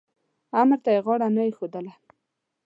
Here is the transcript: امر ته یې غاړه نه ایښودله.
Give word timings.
امر 0.61 0.77
ته 0.83 0.89
یې 0.95 0.99
غاړه 1.05 1.27
نه 1.35 1.41
ایښودله. 1.47 1.93